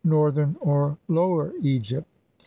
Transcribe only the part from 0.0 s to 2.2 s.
Northern or Lower Egypt.